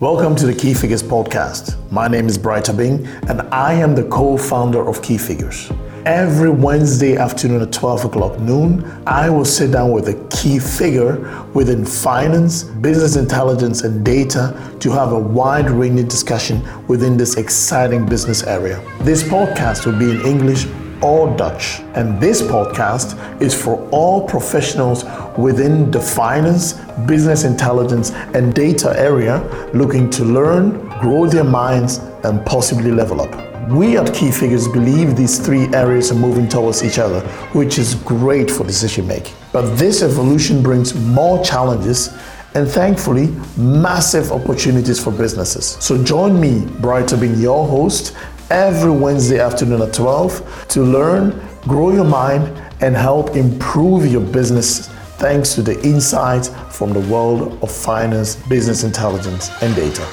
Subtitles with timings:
[0.00, 1.76] Welcome to the Key Figures podcast.
[1.92, 5.70] My name is Bright Abing, and I am the co founder of Key Figures.
[6.06, 11.44] Every Wednesday afternoon at 12 o'clock noon, I will sit down with a key figure
[11.52, 18.06] within finance, business intelligence, and data to have a wide ranging discussion within this exciting
[18.06, 18.82] business area.
[19.00, 20.64] This podcast will be in English
[21.02, 21.80] or Dutch.
[21.94, 25.04] And this podcast is for all professionals
[25.36, 26.74] within the finance,
[27.06, 29.38] business intelligence, and data area
[29.74, 33.50] looking to learn, grow their minds, and possibly level up.
[33.70, 37.20] We at Key Figures believe these three areas are moving towards each other,
[37.52, 39.34] which is great for decision making.
[39.52, 42.08] But this evolution brings more challenges
[42.54, 45.76] and thankfully massive opportunities for businesses.
[45.80, 48.16] So join me, Bright being your host,
[48.50, 52.44] every Wednesday afternoon at 12 to learn, grow your mind,
[52.80, 58.82] and help improve your business thanks to the insights from the world of finance, business
[58.82, 60.06] intelligence, and data.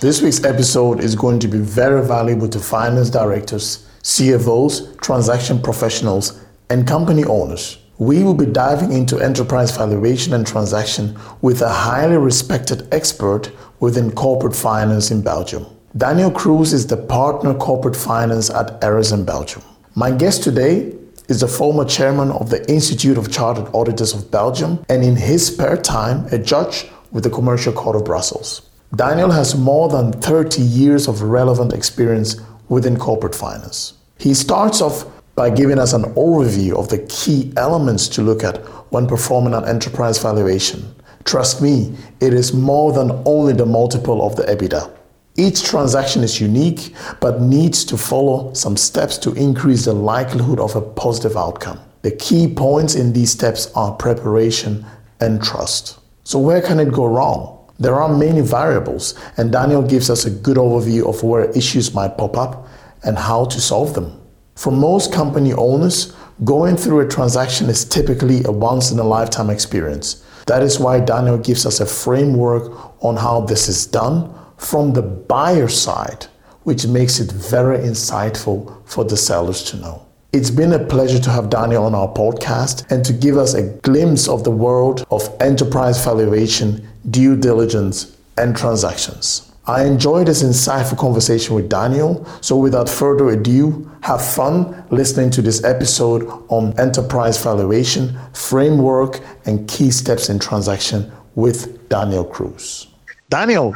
[0.00, 6.40] This week's episode is going to be very valuable to finance directors, CFOs, transaction professionals,
[6.70, 7.78] and company owners.
[7.98, 14.12] We will be diving into enterprise valuation and transaction with a highly respected expert within
[14.12, 15.66] corporate finance in Belgium.
[15.96, 19.62] Daniel Kroes is the partner corporate finance at RSM Belgium.
[19.94, 20.92] My guest today
[21.28, 25.46] is the former chairman of the Institute of Chartered Auditors of Belgium and in his
[25.46, 28.68] spare time a judge with the Commercial Court of Brussels.
[28.94, 32.36] Daniel has more than 30 years of relevant experience
[32.68, 33.94] within corporate finance.
[34.18, 38.58] He starts off by giving us an overview of the key elements to look at
[38.92, 40.94] when performing an enterprise valuation.
[41.24, 44.90] Trust me, it is more than only the multiple of the EBITDA.
[45.38, 50.74] Each transaction is unique but needs to follow some steps to increase the likelihood of
[50.74, 51.78] a positive outcome.
[52.00, 54.86] The key points in these steps are preparation
[55.20, 55.98] and trust.
[56.24, 57.68] So, where can it go wrong?
[57.78, 62.16] There are many variables, and Daniel gives us a good overview of where issues might
[62.16, 62.66] pop up
[63.04, 64.18] and how to solve them.
[64.54, 69.50] For most company owners, going through a transaction is typically a once in a lifetime
[69.50, 70.24] experience.
[70.46, 75.02] That is why Daniel gives us a framework on how this is done from the
[75.02, 76.26] buyer side,
[76.64, 80.06] which makes it very insightful for the sellers to know.
[80.32, 83.62] It's been a pleasure to have Daniel on our podcast and to give us a
[83.78, 89.52] glimpse of the world of enterprise valuation, due diligence, and transactions.
[89.68, 95.42] I enjoyed this insightful conversation with Daniel, so without further ado, have fun listening to
[95.42, 102.86] this episode on enterprise valuation, framework, and key steps in transaction with Daniel Kroes.
[103.28, 103.74] Daniel,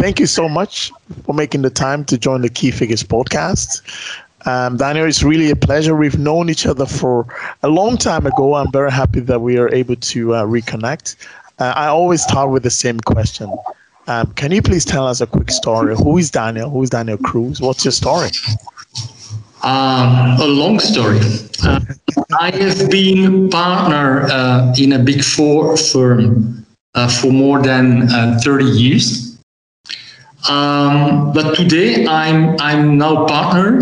[0.00, 0.90] thank you so much
[1.24, 3.82] for making the time to join the Key Figures podcast.
[4.46, 5.94] Um, Daniel, it's really a pleasure.
[5.94, 7.26] We've known each other for
[7.62, 8.54] a long time ago.
[8.54, 11.16] I'm very happy that we are able to uh, reconnect.
[11.58, 13.52] Uh, I always start with the same question.
[14.06, 15.94] Um, can you please tell us a quick story?
[15.94, 16.70] Who is Daniel?
[16.70, 17.60] Who is Daniel Kroes?
[17.60, 18.30] What's your story?
[19.62, 21.20] Um, a long story.
[21.62, 21.80] Uh,
[22.40, 28.40] I have been partner uh, in a big four firm uh, for more than uh,
[28.42, 29.29] 30 years.
[30.50, 33.78] Um, but today I'm I'm now partner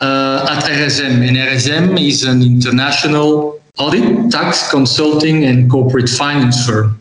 [0.00, 6.98] uh, at RSM, and RSM is an international audit, tax, consulting, and corporate finance firm.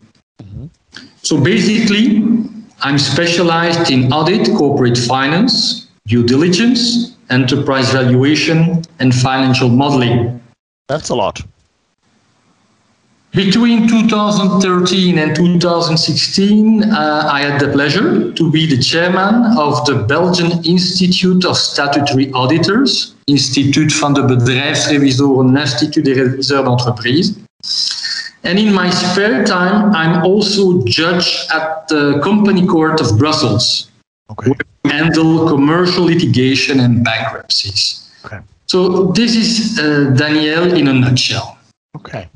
[1.24, 2.22] So basically,
[2.82, 10.42] I'm specialized in audit, corporate finance, due diligence, enterprise valuation, and financial modeling.
[10.90, 11.42] That's a lot.
[13.38, 19.94] Between 2013 and 2016, uh, I had the pleasure to be the chairman of the
[19.94, 27.36] Belgian Institute of Statutory Auditors, Instituut van de Bedrijfsrevisoren, Institut des Réviseurs d'entreprise.
[28.44, 33.92] And in my spare time, I'm also judge at the Company Court of Brussels,
[34.32, 34.50] okay.
[34.50, 38.10] where we handle commercial litigation and bankruptcies.
[38.26, 38.40] Okay.
[38.66, 41.56] So this is uh, Daniel in a nutshell.
[41.96, 42.28] Okay.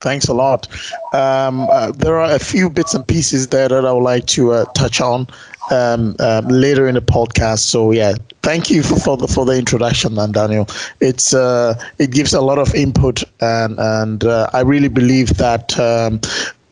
[0.00, 0.66] Thanks a lot.
[1.12, 4.52] Um, uh, there are a few bits and pieces there that I would like to
[4.52, 5.26] uh, touch on
[5.70, 7.58] um, um, later in the podcast.
[7.60, 10.66] So yeah, thank you for, for the for the introduction, man, Daniel.
[11.00, 15.78] It's uh, it gives a lot of input, and and uh, I really believe that.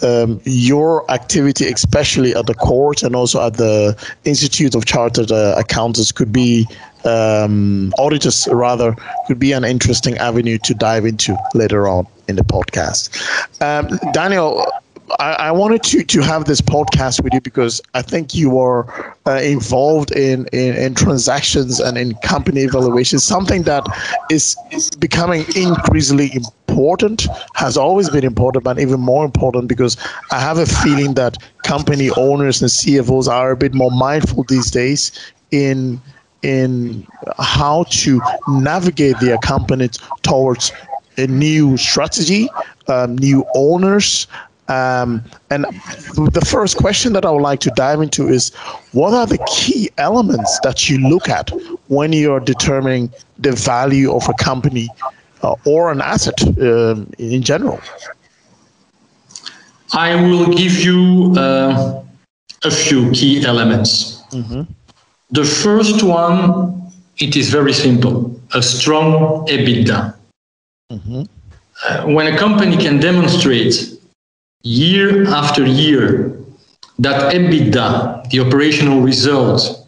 [0.03, 5.55] Um, your activity, especially at the court and also at the Institute of Chartered uh,
[5.59, 6.67] Accountants, could be
[7.05, 8.95] um, auditors rather
[9.27, 13.11] could be an interesting avenue to dive into later on in the podcast.
[13.61, 14.67] Um, Daniel,
[15.19, 19.16] I, I, wanted to, to have this podcast with you because I think you are
[19.26, 23.87] uh, involved in, in, in, transactions and in company evaluation, something that
[24.31, 24.56] is,
[24.99, 29.96] becoming increasingly important important, has always been important, but even more important because
[30.31, 34.70] I have a feeling that company owners and CFOs are a bit more mindful these
[34.70, 35.11] days
[35.50, 36.00] in
[36.43, 37.04] in
[37.38, 40.70] how to navigate their companies towards
[41.16, 42.49] a new strategy,
[42.87, 44.28] um, new owners.
[44.69, 48.55] Um, and the first question that I would like to dive into is
[48.93, 51.50] what are the key elements that you look at
[51.88, 54.88] when you're determining the value of a company
[55.43, 57.81] uh, or an asset um, in general?
[59.94, 62.03] I will give you uh,
[62.64, 64.23] a few key elements.
[64.32, 64.62] Mm-hmm.
[65.31, 70.14] The first one, it is very simple a strong EBITDA.
[70.91, 71.23] Mm-hmm.
[71.85, 73.98] Uh, when a company can demonstrate
[74.62, 76.37] year after year
[76.99, 79.87] that EBITDA, the operational result,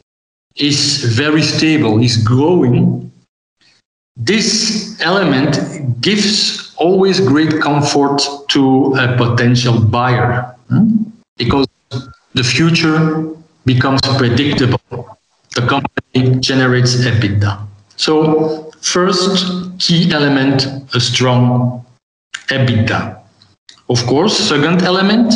[0.56, 3.10] is very stable, is growing,
[4.16, 11.02] this element gives always great comfort to a potential buyer hmm?
[11.36, 11.66] because
[12.34, 13.28] the future
[13.64, 15.18] becomes predictable
[15.54, 17.66] the company generates EBITDA.
[17.96, 21.84] So first key element, a strong
[22.48, 23.19] EBITDA.
[23.90, 25.34] Of course, second element,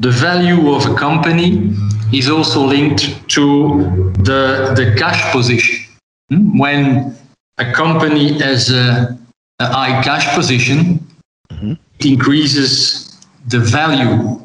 [0.00, 1.72] the value of a company
[2.12, 5.86] is also linked to the, the cash position.
[6.28, 6.58] Hmm?
[6.58, 7.16] When
[7.58, 9.16] a company has a,
[9.60, 11.06] a high cash position,
[11.52, 11.74] mm-hmm.
[12.00, 14.44] it increases the value,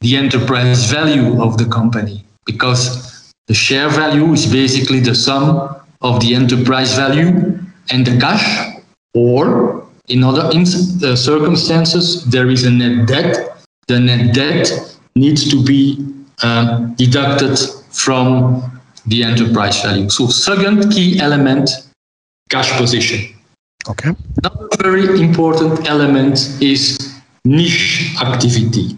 [0.00, 6.20] the enterprise value of the company because the share value is basically the sum of
[6.20, 7.60] the enterprise value
[7.90, 8.74] and the cash,
[9.14, 9.77] or
[10.08, 13.58] in other uh, circumstances, there is a net debt.
[13.86, 14.70] The net debt
[15.14, 16.04] needs to be
[16.42, 17.58] um, deducted
[17.90, 20.08] from the enterprise value.
[20.10, 21.70] So, second key element
[22.50, 23.34] cash position.
[23.88, 24.10] Okay.
[24.42, 26.98] Another very important element is
[27.44, 28.96] niche activity.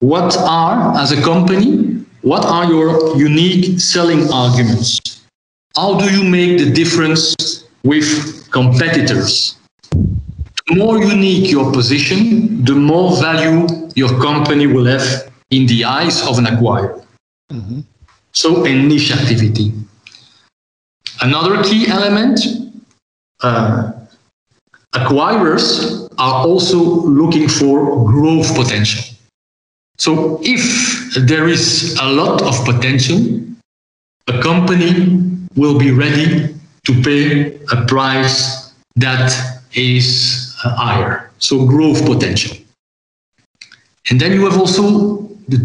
[0.00, 5.22] What are, as a company, what are your unique selling arguments?
[5.76, 7.34] How do you make the difference
[7.84, 9.59] with competitors?
[10.70, 16.24] The more unique your position, the more value your company will have in the eyes
[16.28, 17.04] of an acquirer.
[17.50, 17.80] Mm-hmm.
[18.30, 19.72] So, a niche activity.
[21.20, 22.38] Another key element
[23.42, 23.90] uh,
[24.94, 29.02] acquirers are also looking for growth potential.
[29.98, 33.18] So if there is a lot of potential,
[34.28, 36.54] a company will be ready
[36.86, 39.34] to pay a price that
[39.74, 41.30] is higher.
[41.38, 42.56] So growth potential.
[44.10, 45.18] And then you have also
[45.48, 45.58] the,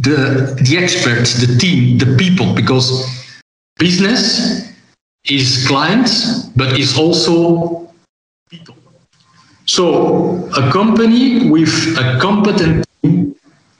[0.00, 3.06] the, the experts, the team, the people, because
[3.78, 4.72] business
[5.28, 7.92] is clients, but is also
[8.48, 8.74] people.
[9.66, 13.36] So a company with a competent team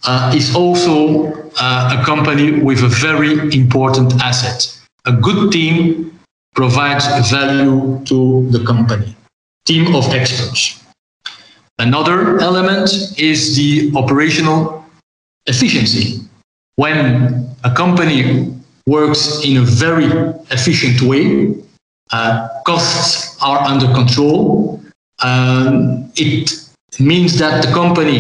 [0.07, 4.77] uh, is also uh, a company with a very important asset.
[5.07, 6.19] A good team
[6.55, 9.17] provides value to the company,
[9.71, 10.83] team of experts.
[11.79, 14.85] Another element is the operational
[15.47, 16.07] efficiency.
[16.75, 17.05] When
[17.63, 18.53] a company
[18.87, 20.11] works in a very
[20.57, 21.55] efficient way,
[22.11, 24.81] uh, costs are under control.
[25.21, 26.51] Um, it
[26.99, 28.19] means that the company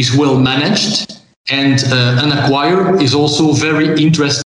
[0.00, 1.18] is well managed
[1.50, 4.44] and uh, an acquirer is also very interested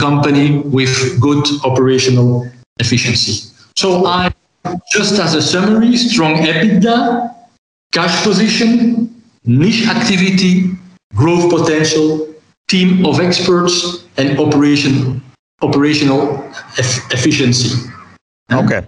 [0.00, 3.50] company with good operational efficiency.
[3.76, 4.33] So I
[4.90, 7.34] just as a summary, strong EBITDA,
[7.92, 10.70] cash position, niche activity,
[11.14, 12.34] growth potential,
[12.68, 15.22] team of experts, and operation
[15.62, 16.44] operational
[16.78, 17.90] e- efficiency.
[18.52, 18.84] Okay.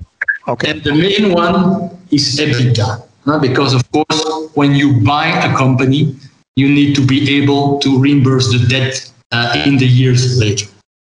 [0.49, 0.71] Okay.
[0.71, 3.07] And the main one is EBITDA
[3.41, 4.23] because of course
[4.55, 6.15] when you buy a company
[6.55, 10.67] you need to be able to reimburse the debt uh, in the years later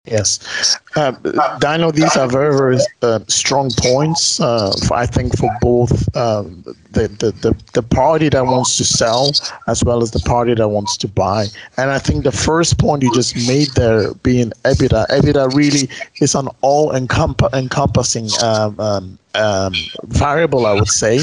[0.04, 1.12] Yes, uh,
[1.60, 4.40] Dino, these are very, very uh, strong points.
[4.40, 8.84] Uh, for, I think for both um, the, the, the the party that wants to
[8.84, 9.30] sell
[9.68, 11.46] as well as the party that wants to buy.
[11.76, 15.88] And I think the first point you just made there, being EBITDA, EBITDA really
[16.20, 19.72] is an all encompassing um, um, um,
[20.06, 21.20] variable, I would say,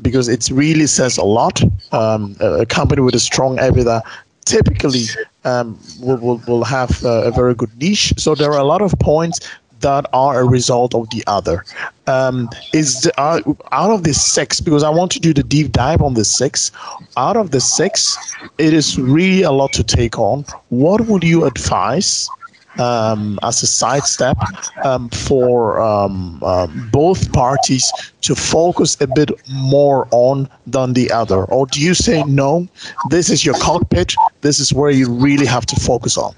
[0.00, 1.62] because it really says a lot.
[1.92, 4.00] Um, a company with a strong EBITDA
[4.46, 5.04] typically
[5.44, 8.14] um, will, will, will have a very good niche.
[8.16, 9.40] So there are a lot of points
[9.80, 11.64] that are a result of the other.
[12.06, 15.72] Um, is the, uh, out of the six because I want to do the deep
[15.72, 16.72] dive on the six.
[17.16, 18.16] Out of the six,
[18.58, 20.44] it is really a lot to take on.
[20.70, 22.28] What would you advise
[22.78, 24.36] um, as a sidestep
[24.84, 31.44] um, for um, um, both parties to focus a bit more on than the other?
[31.44, 32.68] Or do you say, no,
[33.10, 36.34] this is your cockpit, this is where you really have to focus on?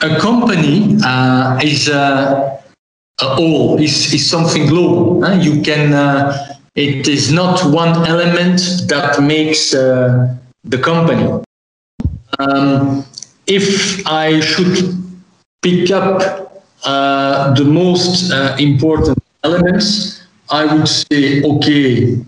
[0.00, 2.60] A company uh, is uh,
[3.20, 5.24] a whole, is, is something global.
[5.24, 11.42] Uh, you can, uh, it is not one element that makes uh, the company.
[12.38, 13.04] Um,
[13.46, 14.94] if I should
[15.62, 22.18] pick up uh, the most uh, important elements, I would say, okay,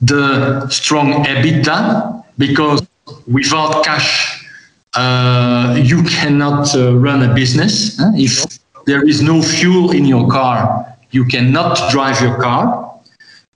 [0.00, 2.86] the strong EBITDA, because
[3.26, 4.46] without cash,
[4.94, 7.96] uh, you cannot uh, run a business.
[8.14, 12.92] If there is no fuel in your car, you cannot drive your car.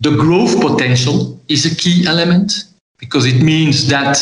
[0.01, 2.65] The growth potential is a key element
[2.99, 4.19] because it means that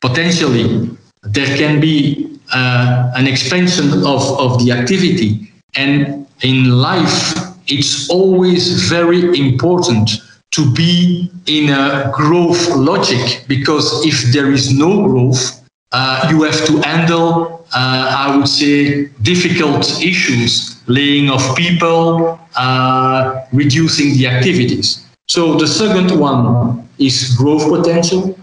[0.00, 0.90] potentially
[1.22, 5.52] there can be uh, an expansion of, of the activity.
[5.76, 7.34] And in life,
[7.66, 10.10] it's always very important
[10.52, 15.62] to be in a growth logic because if there is no growth,
[15.92, 23.44] uh, you have to handle, uh, I would say, difficult issues, laying off people, uh,
[23.52, 25.06] reducing the activities.
[25.28, 28.36] So the second one is growth potential,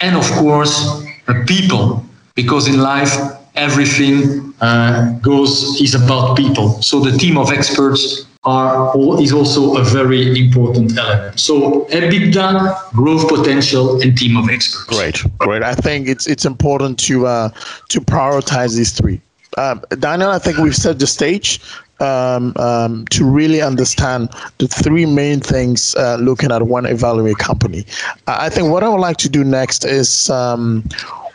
[0.00, 1.04] and of course,
[1.46, 3.14] people, because in life
[3.54, 6.80] everything uh, goes is about people.
[6.82, 11.38] So the team of experts are is also a very important element.
[11.38, 14.84] So EBITDA, growth potential, and team of experts.
[14.86, 15.62] Great, great.
[15.62, 17.48] I think it's it's important to uh,
[17.90, 19.20] to prioritize these three.
[19.58, 21.60] Um, Daniel, I think we've set the stage
[22.00, 27.84] um, um, to really understand the three main things uh, looking at one evaluate company.
[28.26, 30.84] I think what I would like to do next is um,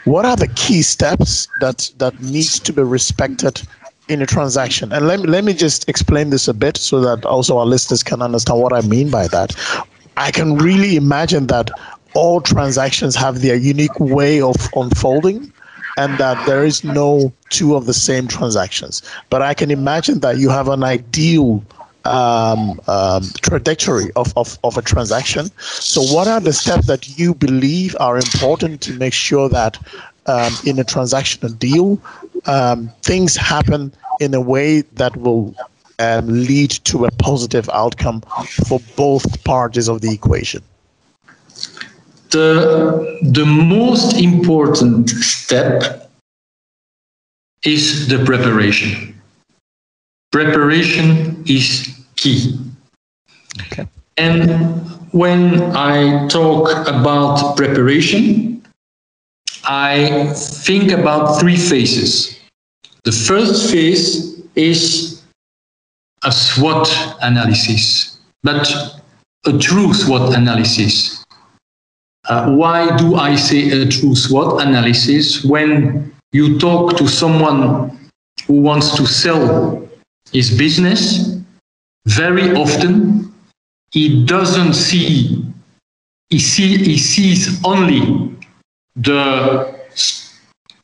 [0.08, 3.62] what are the key steps that that needs to be respected
[4.08, 4.94] in a transaction?
[4.94, 8.04] And let me, let me just explain this a bit so that also our listeners
[8.04, 9.54] can understand what i mean by that.
[10.16, 11.70] I can really imagine that
[12.14, 15.52] all transactions have their unique way of unfolding
[15.98, 19.02] and that there is no two of the same transactions.
[19.30, 21.64] But i can imagine that you have an ideal
[22.08, 25.50] um, um, trajectory of, of, of a transaction.
[25.60, 29.78] So, what are the steps that you believe are important to make sure that
[30.26, 32.02] um, in a transactional deal,
[32.46, 35.56] um, things happen in a way that will
[36.00, 38.22] um, lead to a positive outcome
[38.68, 40.62] for both parties of the equation?
[42.30, 46.12] The, the most important step
[47.64, 49.20] is the preparation.
[50.32, 52.60] Preparation is key.
[53.68, 53.88] Okay.
[54.18, 54.82] And
[55.12, 58.62] when I talk about preparation,
[59.64, 62.40] I think about three phases.
[63.04, 65.24] The first phase is
[66.24, 66.90] a SWOT
[67.22, 68.68] analysis, but
[69.46, 71.24] a true SWOT analysis.
[72.28, 75.46] Uh, why do I say a true SWOT analysis?
[75.46, 77.98] When you talk to someone
[78.46, 79.88] who wants to sell
[80.32, 81.37] his business,
[82.08, 83.34] very often
[83.92, 85.44] he doesn't see
[86.30, 88.36] he, see, he sees only
[88.96, 89.74] the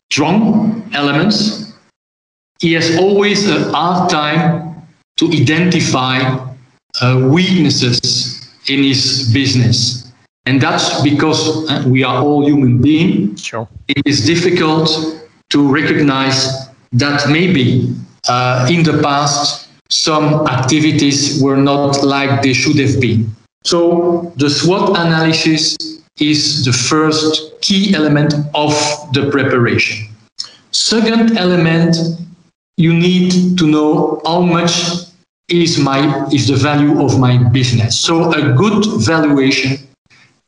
[0.09, 1.73] strong elements.
[2.59, 4.87] He has always a hard time
[5.17, 6.19] to identify
[7.01, 10.11] uh, weaknesses in his business.
[10.45, 13.67] And that's because uh, we are all human beings sure.
[13.87, 14.89] it is difficult
[15.49, 17.95] to recognize that maybe
[18.27, 19.62] uh, in the past
[19.93, 23.29] some activities were not like they should have been.
[23.63, 25.77] So the SWOT analysis
[26.19, 28.73] is the first key element of
[29.13, 30.09] the preparation.
[30.71, 31.95] Second element,
[32.77, 34.73] you need to know how much
[35.47, 37.99] is my is the value of my business.
[37.99, 39.77] So a good valuation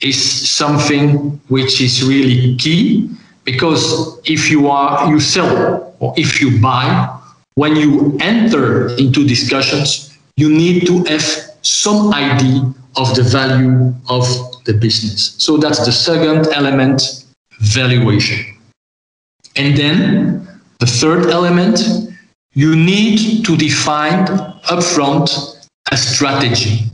[0.01, 0.17] is
[0.49, 3.11] something which is really key
[3.43, 7.15] because if you are you sell or if you buy
[7.55, 11.23] when you enter into discussions, you need to have
[11.61, 14.25] some idea of the value of
[14.65, 15.35] the business.
[15.37, 17.25] So that's the second element,
[17.59, 18.57] valuation.
[19.55, 20.47] And then
[20.79, 21.79] the third element,
[22.53, 24.27] you need to define
[24.67, 26.91] upfront a strategy.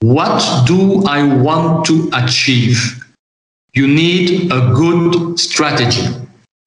[0.00, 3.04] What do I want to achieve?
[3.74, 6.06] You need a good strategy.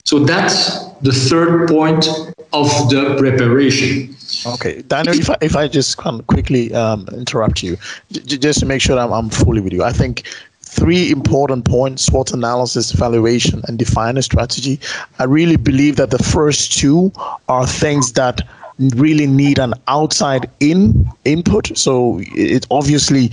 [0.05, 2.08] So that's the third point
[2.53, 4.15] of the preparation.
[4.46, 7.77] Okay, Daniel, if I, if I just can quickly um, interrupt you,
[8.12, 10.24] j- just to make sure I'm, I'm fully with you, I think
[10.62, 14.79] three important points SWOT analysis, evaluation, and define a strategy.
[15.20, 17.12] I really believe that the first two
[17.50, 18.41] are things that
[18.96, 23.31] really need an outside in input so it obviously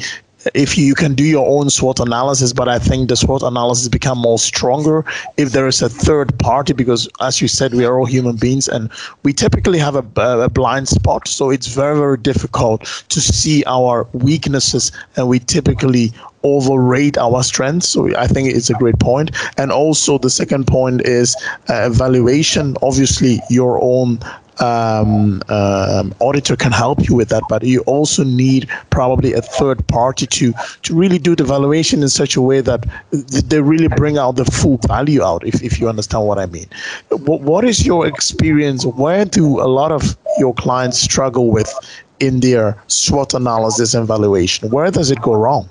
[0.55, 4.19] if you can do your own SWOT analysis, but I think the SWOT analysis become
[4.19, 5.05] more stronger
[5.37, 8.69] if there is a third party, because as you said, we are all human beings
[8.69, 8.91] and
[9.23, 11.29] we typically have a, a blind spot.
[11.29, 16.13] So it's very, very difficult to see our weaknesses and we typically
[16.45, 17.89] overrate our strengths.
[17.89, 19.31] So I think it's a great point.
[19.57, 21.37] And also the second point is
[21.69, 22.77] uh, evaluation.
[22.83, 24.21] Obviously, your own
[24.61, 29.87] um, um, auditor can help you with that, but you also need probably a third
[29.89, 34.19] party to to really do the valuation in such a way that they really bring
[34.19, 35.47] out the full value out.
[35.47, 36.67] If if you understand what I mean,
[37.11, 38.85] what what is your experience?
[38.85, 41.73] Where do a lot of your clients struggle with
[42.21, 44.71] in their SWOT analysis and valuation?
[44.71, 45.69] Where does it go wrong?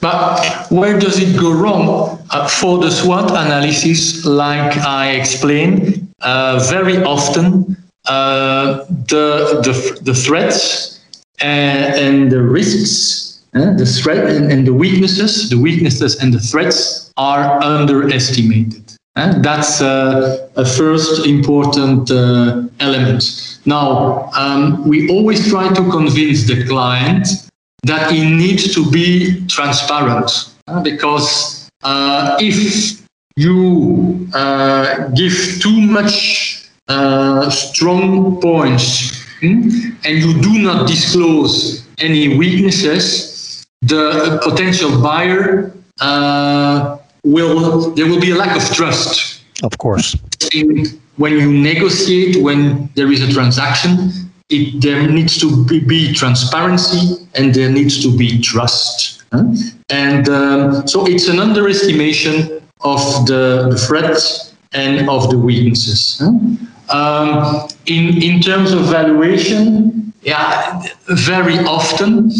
[0.00, 2.18] But where does it go wrong?
[2.30, 11.00] Uh, for the SWOT analysis, like I explained, very often uh, the, the, the threats
[11.40, 16.38] and, and the risks, uh, the threat and, and, the weaknesses, the weaknesses and the
[16.38, 18.94] threats are underestimated.
[19.16, 23.58] Uh, that's uh, a first important uh, element.
[23.64, 27.26] Now, um, we always try to convince the client
[27.82, 31.68] that he needs to be transparent because
[32.38, 33.05] if
[33.36, 39.68] you uh, give too much uh, strong points hmm?
[40.04, 48.30] and you do not disclose any weaknesses, the potential buyer uh, will there will be
[48.30, 49.42] a lack of trust.
[49.62, 50.16] Of course.
[51.16, 54.12] When you negotiate, when there is a transaction,
[54.50, 59.24] it, there needs to be, be transparency and there needs to be trust.
[59.32, 59.44] Huh?
[59.88, 66.22] And um, so it's an underestimation of the, threats and of the weaknesses.
[66.90, 72.30] Um, in, in terms of valuation, yeah, very often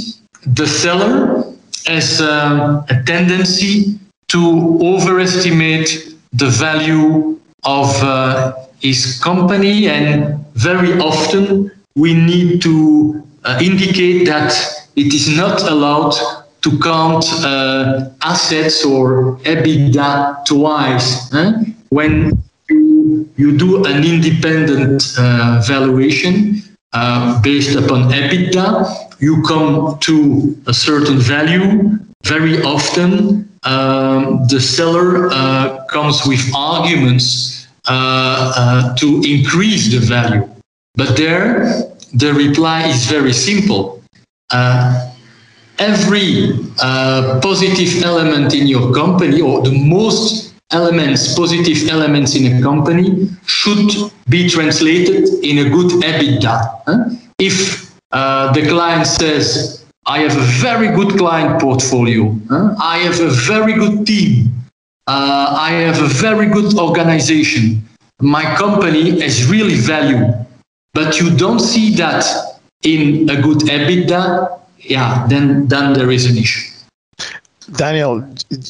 [0.46, 1.44] the seller
[1.86, 11.70] has um, a tendency to overestimate the value of uh, his company, and very often
[11.94, 14.52] we need to uh, indicate that
[14.96, 16.14] it is not allowed
[16.66, 21.32] to count uh, assets or EBITDA twice.
[21.90, 30.56] When you, you do an independent uh, valuation uh, based upon EBITDA, you come to
[30.66, 31.98] a certain value.
[32.24, 40.48] Very often, um, the seller uh, comes with arguments uh, uh, to increase the value.
[40.96, 44.02] But there, the reply is very simple.
[44.50, 45.12] Uh,
[45.78, 52.62] every uh, positive element in your company or the most elements, positive elements in a
[52.62, 56.82] company should be translated in a good EBITDA.
[56.86, 57.04] Huh?
[57.38, 62.74] If uh, the client says, I have a very good client portfolio, huh?
[62.80, 64.52] I have a very good team,
[65.06, 67.82] uh, I have a very good organization,
[68.20, 70.32] my company has really value,
[70.94, 72.24] but you don't see that
[72.84, 76.72] in a good EBITDA, yeah, then then there is an issue.
[77.72, 78.26] Daniel,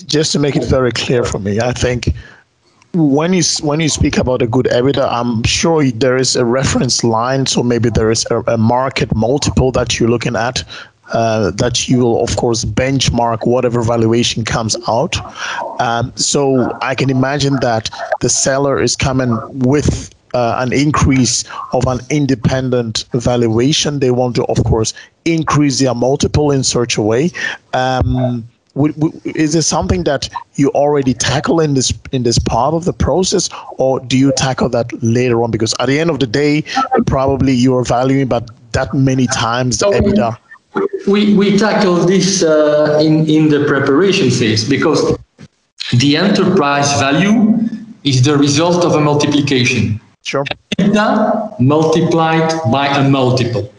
[0.06, 2.14] just to make it very clear for me, I think
[2.94, 7.04] when you when you speak about a good EBITDA, I'm sure there is a reference
[7.04, 10.64] line, so maybe there is a, a market multiple that you're looking at.
[11.12, 15.14] Uh, that you will, of course, benchmark whatever valuation comes out.
[15.80, 17.90] Um, so I can imagine that
[18.22, 24.00] the seller is coming with uh, an increase of an independent valuation.
[24.00, 24.92] They want to, of course,
[25.24, 27.30] increase their multiple in such a way.
[27.72, 28.46] Um,
[29.24, 33.48] is this something that you already tackle in this in this part of the process,
[33.78, 35.50] or do you tackle that later on?
[35.50, 36.62] Because at the end of the day,
[37.06, 40.36] probably you are valuing but that many times the EBITDA.
[41.06, 45.00] We we tackle this uh, in in the preparation phase because
[46.02, 47.56] the enterprise value
[48.04, 50.00] is the result of a multiplication.
[50.26, 50.44] Sure.
[50.76, 53.72] EBITDA multiplied by a multiple.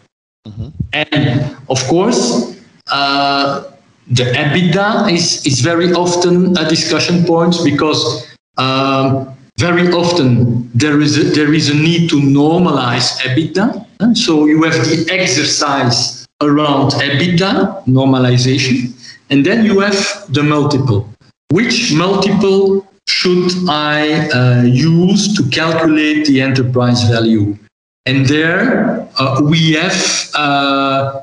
[0.48, 0.70] Mm-hmm.
[0.94, 2.56] And of course,
[2.90, 3.70] uh,
[4.08, 8.26] the EBITDA is, is very often a discussion point because
[8.58, 13.86] um, very often there is, a, there is a need to normalize EBITDA.
[14.00, 18.94] And so you have the exercise around EBITDA, normalization,
[19.30, 21.10] and then you have the multiple.
[21.52, 27.58] Which multiple should I uh, use to calculate the enterprise value?
[28.06, 31.22] And there uh, we have uh,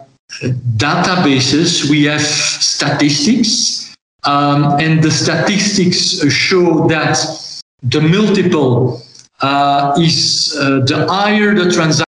[0.77, 3.85] databases, we have statistics
[4.25, 7.21] Um, and the statistics show that
[7.83, 9.03] the multiple
[9.43, 12.09] uh, is uh, the higher the transaction,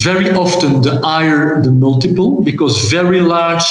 [0.00, 3.68] very often the higher the multiple, because very large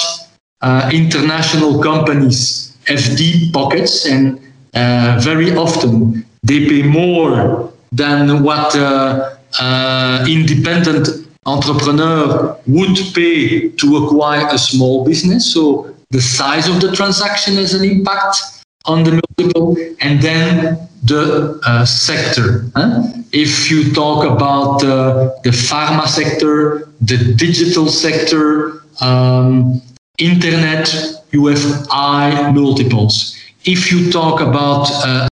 [0.62, 4.38] uh, international companies have deep pockets and
[4.74, 11.08] uh, very often they pay more than what uh, uh, independent
[11.46, 15.52] entrepreneur would pay to acquire a small business.
[15.52, 18.36] So the size of the transaction has an impact
[18.84, 22.64] on the multiple, and then the uh, sector.
[22.74, 23.02] Huh?
[23.32, 29.80] If you talk about uh, the pharma sector, the digital sector, um,
[30.18, 30.92] internet,
[31.30, 33.36] you have high multiples.
[33.64, 35.28] If you talk about uh,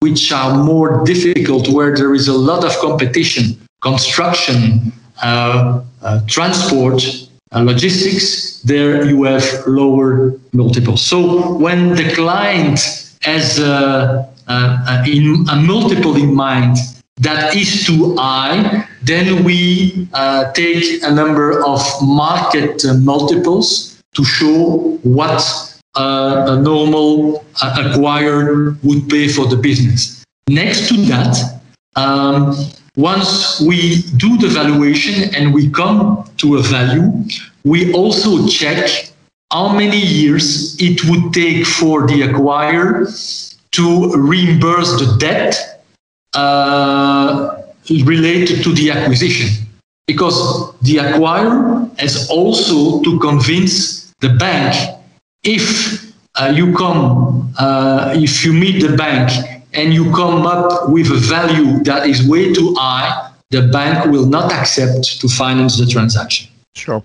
[0.00, 7.02] which are more difficult, where there is a lot of competition, construction, uh, uh, transport,
[7.52, 11.02] uh, logistics, there you have lower multiples.
[11.02, 12.78] So when the client
[13.22, 16.76] has a, a, in, a multiple in mind
[17.18, 24.24] that is too high, then we uh, take a number of market uh, multiples to
[24.24, 25.65] show what uh,
[25.96, 30.24] a normal acquirer would pay for the business.
[30.48, 31.60] Next to that,
[31.96, 32.54] um,
[32.96, 37.12] once we do the valuation and we come to a value,
[37.64, 39.10] we also check
[39.52, 43.06] how many years it would take for the acquirer
[43.72, 45.82] to reimburse the debt
[46.34, 47.62] uh,
[48.04, 49.66] related to the acquisition.
[50.06, 54.95] Because the acquirer has also to convince the bank
[55.42, 59.30] if uh, you come, uh, if you meet the bank
[59.72, 64.26] and you come up with a value that is way too high, the bank will
[64.26, 66.50] not accept to finance the transaction.
[66.74, 67.02] Sure,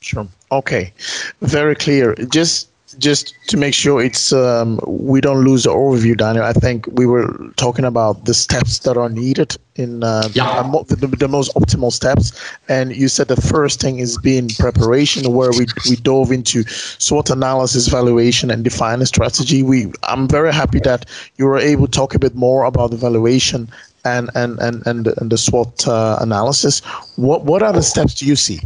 [0.00, 0.26] sure.
[0.52, 0.92] Okay,
[1.40, 2.14] very clear.
[2.30, 6.44] Just just to make sure it's um, we don't lose the overview, Daniel.
[6.44, 10.62] I think we were talking about the steps that are needed in uh, yeah.
[10.88, 12.32] the, the, most optimal steps,
[12.68, 17.30] and you said the first thing is being preparation, where we we dove into SWOT
[17.30, 19.62] analysis, valuation, and define a strategy.
[19.62, 22.96] We I'm very happy that you were able to talk a bit more about the
[22.96, 23.68] valuation
[24.04, 26.80] and and and and, and the SWOT uh, analysis.
[27.16, 28.60] What what other steps do you see?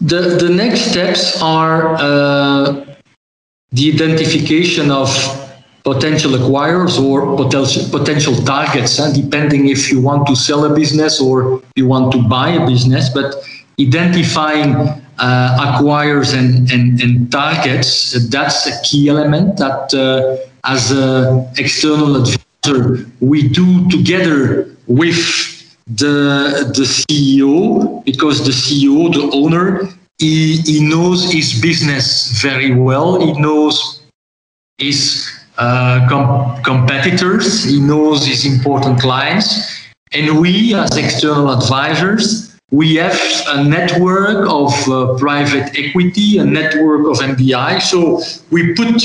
[0.00, 2.86] The, the next steps are uh,
[3.72, 5.08] the identification of
[5.82, 11.20] potential acquirers or potential potential targets, uh, depending if you want to sell a business
[11.20, 13.08] or you want to buy a business.
[13.08, 13.34] But
[13.80, 14.76] identifying
[15.18, 22.16] uh, acquirers and, and, and targets, that's a key element that uh, as an external
[22.16, 25.57] advisor we do together with
[25.88, 33.20] the the CEO because the CEO, the owner, he, he knows his business very well.
[33.20, 34.02] He knows
[34.78, 37.64] his uh, com- competitors.
[37.64, 39.78] He knows his important clients.
[40.12, 47.06] And we, as external advisors, we have a network of uh, private equity, a network
[47.06, 47.80] of MBI.
[47.80, 48.20] So
[48.50, 49.02] we put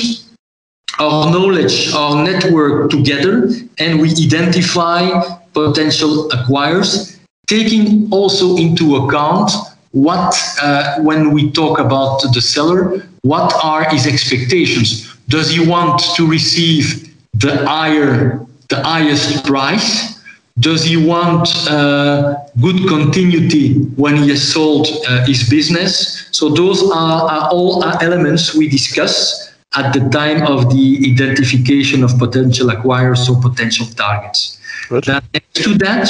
[1.00, 5.10] our knowledge, our network together, and we identify
[5.54, 9.52] potential acquirers, taking also into account
[9.92, 15.16] what, uh, when we talk about the seller, what are his expectations?
[15.30, 20.22] Does he want to receive the higher, the highest price?
[20.60, 26.28] Does he want uh, good continuity when he has sold uh, his business?
[26.32, 29.43] So those are, are all elements we discuss
[29.76, 34.60] at the time of the identification of potential acquirers or potential targets.
[34.90, 35.08] Good.
[35.08, 36.10] next to that,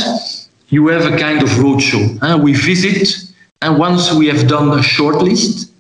[0.70, 2.04] you have a kind of roadshow.
[2.22, 5.72] Uh, we visit, and once we have done a shortlist,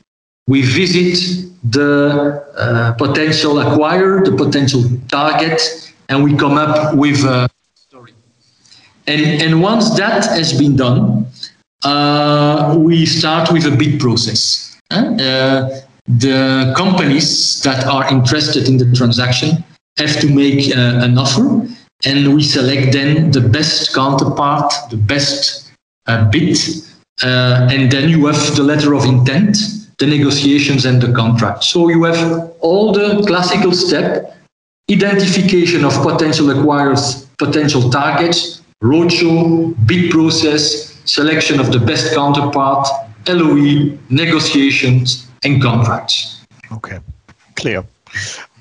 [0.47, 5.61] we visit the uh, potential acquirer, the potential target,
[6.09, 8.13] and we come up with a story.
[9.07, 11.25] And, and once that has been done,
[11.83, 14.77] uh, we start with a bid process.
[14.91, 15.69] Uh,
[16.05, 19.63] the companies that are interested in the transaction
[19.97, 21.67] have to make uh, an offer
[22.05, 25.71] and we select then the best counterpart, the best
[26.07, 26.57] uh, bid,
[27.23, 29.57] uh, and then you have the letter of intent,
[29.99, 31.63] the negotiations, and the contract.
[31.63, 34.35] So you have all the classical step:
[34.91, 42.87] identification of potential acquirers, potential targets, roadshow, bid process, selection of the best counterpart,
[43.27, 46.45] LOE, negotiations, and contracts.
[46.71, 46.99] Okay,
[47.55, 47.83] clear.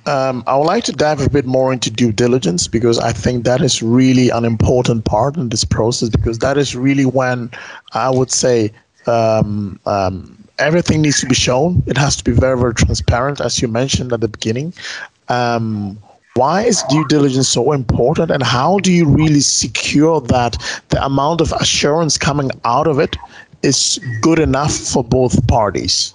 [0.07, 3.45] Um, I would like to dive a bit more into due diligence because I think
[3.45, 7.51] that is really an important part in this process because that is really when
[7.93, 8.73] I would say
[9.07, 11.83] um, um, everything needs to be shown.
[11.87, 14.75] It has to be very, very transparent, as you mentioned at the beginning.
[15.29, 15.99] Um,
[16.35, 20.57] why is due diligence so important, and how do you really secure that
[20.89, 23.17] the amount of assurance coming out of it
[23.63, 26.13] is good enough for both parties?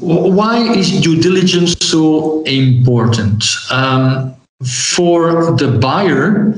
[0.00, 3.44] Why is due diligence so important?
[3.70, 6.54] Um, for the buyer,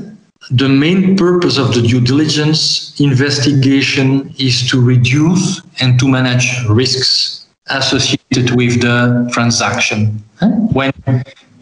[0.51, 7.45] the main purpose of the due diligence investigation is to reduce and to manage risks
[7.69, 10.23] associated with the transaction.
[10.71, 10.91] When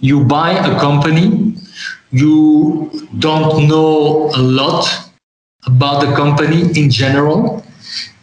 [0.02, 1.56] you buy a company,
[2.12, 4.86] you don't know a lot
[5.66, 7.63] about the company in general,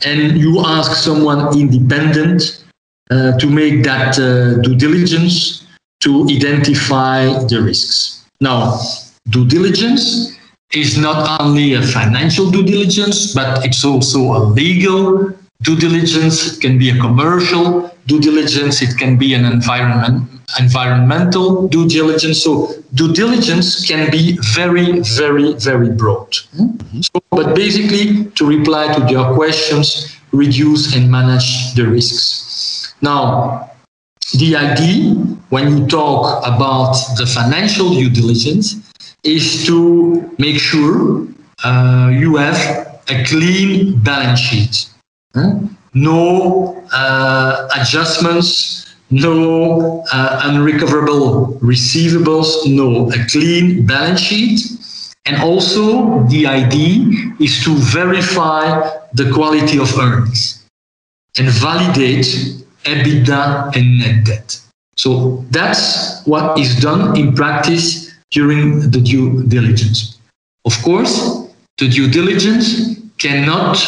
[0.05, 2.65] and you ask someone independent
[3.11, 5.67] uh, to make that uh, due diligence
[6.01, 8.25] to identify the risks.
[8.41, 8.81] Now,
[9.29, 10.37] due diligence
[10.73, 16.55] is not only a financial due diligence, but it's also a legal due diligence.
[16.55, 18.81] It can be a commercial due diligence.
[18.81, 22.43] It can be an environment, environmental due diligence.
[22.43, 26.31] So due diligence can be very, very, very broad.
[26.57, 27.01] Mm-hmm.
[27.03, 32.95] So, but basically, to reply to your questions, reduce and manage the risks.
[33.03, 33.71] Now,
[34.35, 35.15] the idea
[35.49, 38.77] when you talk about the financial due diligence
[39.25, 41.27] is to make sure
[41.65, 42.59] uh, you have
[43.09, 44.87] a clean balance sheet.
[45.35, 45.61] Huh?
[45.95, 54.61] No uh, adjustments, no uh, unrecoverable receivables, no, a clean balance sheet.
[55.27, 60.65] And also, the idea is to verify the quality of earnings
[61.39, 62.27] and validate
[62.85, 64.61] EBITDA and net debt.
[64.97, 70.19] So that's what is done in practice during the due diligence.
[70.65, 71.47] Of course,
[71.79, 73.79] the due diligence cannot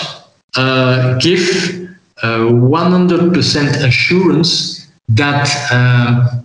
[0.57, 1.89] uh, give
[2.23, 4.72] uh, 100% assurance
[5.17, 6.41] that uh,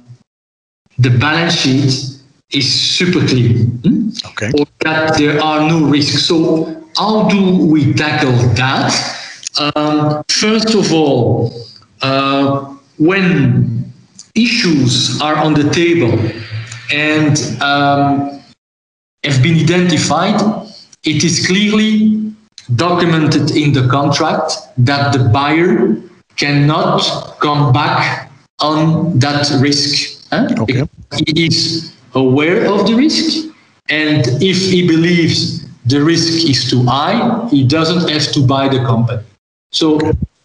[0.97, 2.17] the balance sheet
[2.51, 4.09] is super clean hmm?
[4.25, 4.51] okay.
[4.57, 6.23] or that there are no risks.
[6.23, 8.91] So, how do we tackle that?
[9.59, 11.51] Um, first of all,
[12.01, 13.91] uh, when
[14.35, 16.13] issues are on the table
[16.91, 18.41] and um,
[19.23, 20.39] have been identified,
[21.03, 22.33] it is clearly
[22.75, 25.95] documented in the contract that the buyer
[26.35, 27.01] cannot
[27.39, 28.26] come back
[28.59, 30.25] on that risk.
[30.29, 30.47] Huh?
[30.59, 30.83] Okay.
[31.25, 33.53] He is aware of the risk,
[33.89, 38.79] and if he believes the risk is too high, he doesn't have to buy the
[38.79, 39.23] company.
[39.71, 39.99] So,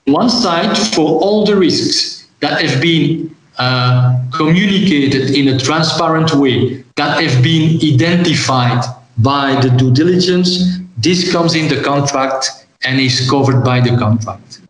[0.04, 6.84] one side for all the risks that have been uh, communicated in a transparent way
[6.96, 8.84] that have been identified
[9.18, 14.60] by the due diligence, this comes in the contract and is covered by the contract.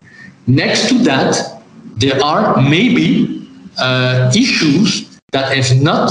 [0.46, 1.51] Next to that,
[2.02, 6.10] there are maybe uh, issues that have not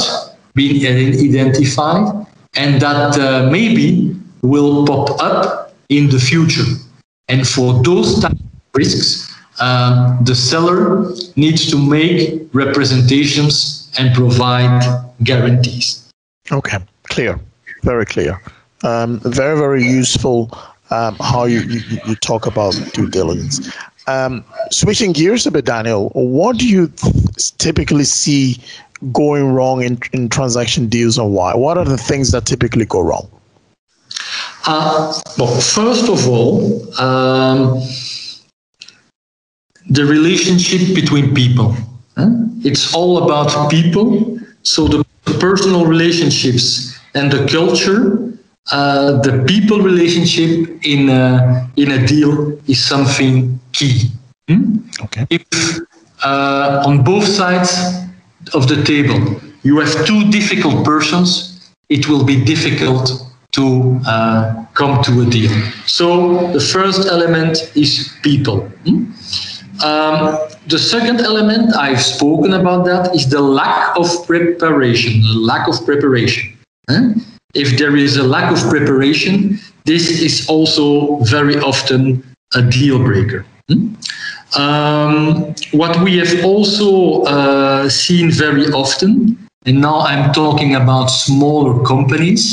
[0.55, 2.25] been identified
[2.55, 6.63] and that uh, maybe will pop up in the future.
[7.27, 8.39] And for those type of
[8.73, 14.81] risks, um, the seller needs to make representations and provide
[15.23, 16.09] guarantees.
[16.51, 17.39] Okay, clear,
[17.83, 18.41] very clear.
[18.83, 20.49] Um, very, very useful
[20.91, 23.73] um, how you, you, you, talk about due diligence.
[24.11, 26.91] Um, switching gears a bit, Daniel, what do you
[27.57, 28.59] typically see
[29.11, 31.55] going wrong in, in transaction deals and why?
[31.55, 33.29] What are the things that typically go wrong?
[34.67, 36.59] Uh, well, first of all,
[36.99, 37.81] um,
[39.89, 41.75] the relationship between people.
[42.63, 44.39] It's all about people.
[44.63, 45.03] So the
[45.39, 48.37] personal relationships and the culture,
[48.71, 54.11] uh, the people relationship in a, in a deal is something key.
[54.47, 54.77] Hmm?
[55.05, 55.25] Okay.
[55.29, 55.43] If
[56.23, 57.71] uh, on both sides
[58.53, 59.19] of the table
[59.63, 61.31] you have two difficult persons,
[61.89, 63.05] it will be difficult
[63.57, 63.65] to
[64.07, 65.51] uh, come to a deal.
[65.85, 66.07] So
[66.53, 67.91] the first element is
[68.23, 68.69] people.
[68.85, 69.11] Hmm?
[69.83, 75.21] Um, the second element, I've spoken about that, is the lack of preparation.
[75.21, 76.53] The lack of preparation.
[76.89, 77.17] Huh?
[77.53, 83.45] If there is a lack of preparation, this is also very often a deal breaker.
[83.69, 83.95] Hmm?
[84.57, 91.83] Um, what we have also uh, seen very often, and now I'm talking about smaller
[91.85, 92.43] companies,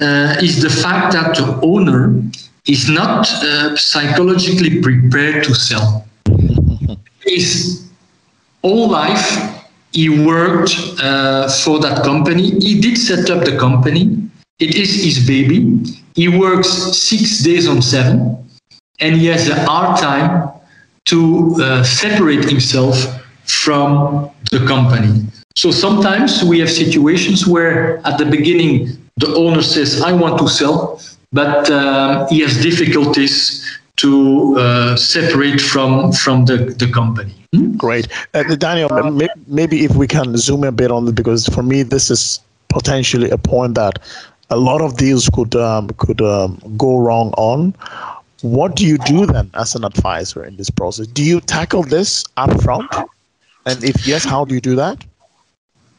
[0.00, 2.22] uh, is the fact that the owner
[2.66, 6.04] is not uh, psychologically prepared to sell
[7.24, 7.88] his
[8.62, 9.58] whole life
[9.92, 12.50] he worked uh, for that company.
[12.60, 14.28] He did set up the company.
[14.58, 15.82] It is his baby.
[16.14, 18.47] He works six days on seven.
[19.00, 20.50] And he has a hard time
[21.06, 22.96] to uh, separate himself
[23.44, 25.24] from the company.
[25.56, 30.48] So sometimes we have situations where at the beginning the owner says, I want to
[30.48, 31.00] sell,
[31.32, 33.64] but um, he has difficulties
[33.96, 37.34] to uh, separate from from the, the company.
[37.52, 37.76] Hmm?
[37.76, 38.06] Great.
[38.34, 38.88] Uh, Daniel,
[39.48, 43.28] maybe if we can zoom a bit on it, because for me, this is potentially
[43.30, 43.98] a point that
[44.50, 47.74] a lot of deals could um, could um, go wrong on.
[48.42, 51.06] What do you do then as an advisor in this process?
[51.08, 52.88] Do you tackle this up front?
[53.66, 55.04] And if yes, how do you do that?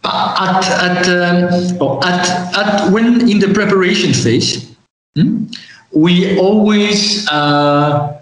[0.06, 4.74] At at um, at, at when in the preparation phase,
[5.16, 5.48] hmm,
[5.92, 8.18] we always uh,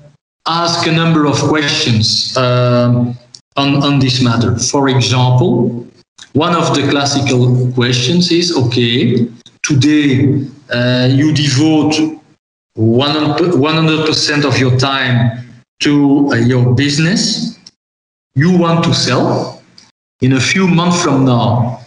[0.48, 3.16] ask a number of questions um,
[3.56, 4.58] on on this matter.
[4.58, 5.86] For example,
[6.34, 9.28] one of the classical questions is: Okay,
[9.62, 12.17] today uh, you devote
[12.78, 15.44] 100% of your time
[15.80, 17.60] to uh, your business,
[18.36, 19.62] you want to sell.
[20.22, 21.82] In a few months from now,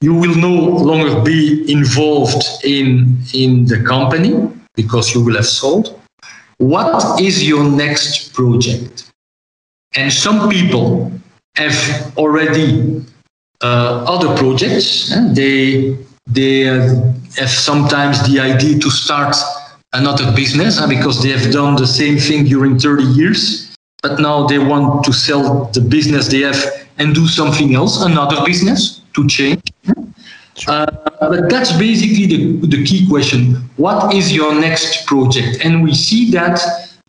[0.00, 6.00] you will no longer be involved in, in the company because you will have sold.
[6.56, 9.10] What is your next project?
[9.94, 11.12] And some people
[11.56, 13.04] have already
[13.62, 15.14] uh, other projects.
[15.34, 19.36] They, they have sometimes the idea to start
[19.92, 24.58] another business because they have done the same thing during 30 years, but now they
[24.58, 26.62] want to sell the business they have
[26.98, 29.62] and do something else, another business to change.
[30.68, 30.86] Uh,
[31.20, 33.56] but that's basically the, the key question.
[33.76, 35.64] What is your next project?
[35.64, 36.60] And we see that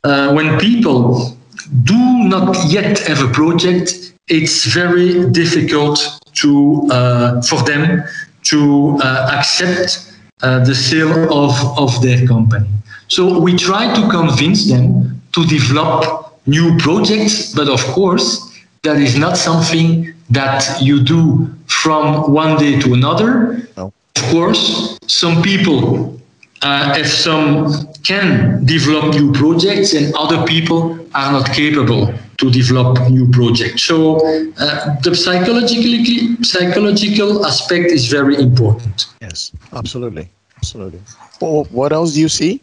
[0.03, 1.37] uh, when people
[1.83, 5.99] do not yet have a project, it's very difficult
[6.35, 8.03] to uh, for them
[8.43, 10.10] to uh, accept
[10.41, 12.67] the sale of, of their company.
[13.07, 18.51] So we try to convince them to develop new projects, but of course,
[18.83, 23.67] that is not something that you do from one day to another.
[23.77, 23.93] No.
[24.15, 26.19] Of course, some people,
[26.61, 32.99] uh, if some can develop new projects, and other people are not capable to develop
[33.09, 33.83] new projects.
[33.83, 34.17] So
[34.57, 39.05] uh, the psychologically psychological aspect is very important.
[39.21, 40.27] Yes, absolutely,
[40.57, 41.01] absolutely.
[41.39, 42.59] Well, what else do you see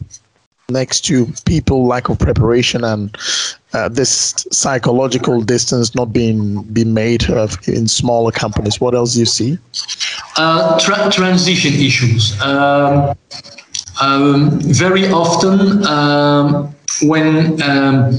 [0.69, 3.17] next to people lack of preparation and
[3.73, 8.81] uh, this psychological distance not being being made uh, in smaller companies?
[8.81, 9.57] What else do you see?
[10.35, 12.39] Uh, tra- transition issues.
[12.41, 13.15] Um,
[14.01, 18.13] um, very often, um, when um,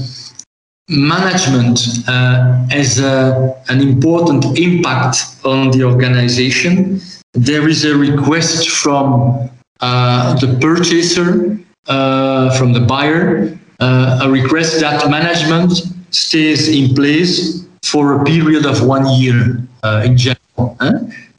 [0.89, 7.01] management uh, has a, an important impact on the organization,
[7.33, 14.79] there is a request from uh, the purchaser, uh, from the buyer, uh, a request
[14.79, 15.71] that management
[16.11, 20.77] stays in place for a period of one year uh, in general.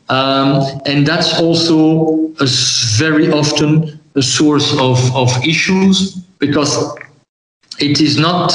[0.08, 2.46] Um, and that's also a
[2.98, 6.98] very often a source of, of issues because
[7.78, 8.52] it is not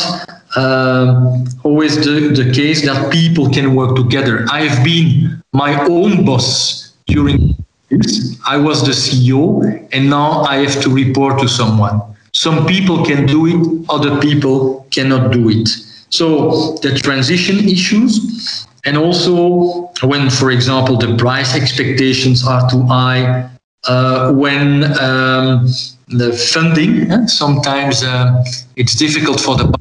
[0.56, 4.46] uh, always the, the case that people can work together.
[4.52, 7.56] I have been my own boss during
[7.90, 8.40] years.
[8.46, 12.02] I was the CEO, and now I have to report to someone.
[12.34, 15.68] Some people can do it, other people cannot do it.
[16.10, 23.50] So the transition issues, and also when, for example, the price expectations are too high,
[23.88, 25.68] uh, when um,
[26.08, 28.44] the funding, eh, sometimes uh,
[28.76, 29.77] it's difficult for the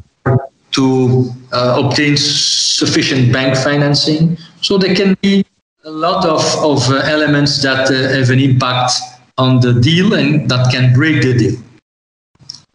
[0.77, 4.37] to uh, obtain sufficient bank financing.
[4.61, 5.45] So there can be
[5.85, 8.93] a lot of, of uh, elements that uh, have an impact
[9.39, 11.57] on the deal and that can break the deal.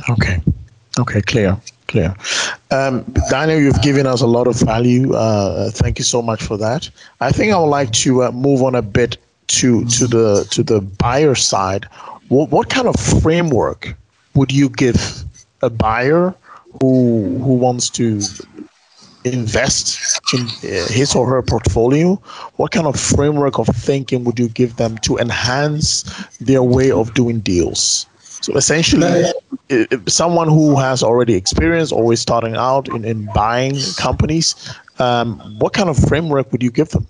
[0.09, 0.41] Okay.
[0.99, 2.13] Okay, clear, clear.
[2.71, 5.13] Um, Daniel, you've given us a lot of value.
[5.13, 6.89] Uh, thank you so much for that.
[7.21, 10.63] I think I would like to uh, move on a bit to to the to
[10.63, 11.85] the buyer side.
[12.29, 13.95] What, what kind of framework
[14.33, 15.23] would you give
[15.61, 16.33] a buyer
[16.79, 18.21] who who wants to
[19.23, 19.99] invest
[20.33, 22.15] in uh, his or her portfolio
[22.55, 26.03] what kind of framework of thinking would you give them to enhance
[26.39, 28.07] their way of doing deals?
[28.41, 29.31] So essentially
[30.07, 34.55] someone who has already experience always starting out in, in buying companies
[34.99, 37.07] um, what kind of framework would you give them?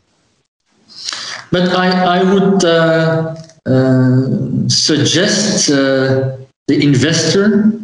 [1.51, 3.35] But i, I would uh,
[3.65, 6.37] uh, suggest uh,
[6.67, 7.80] the investor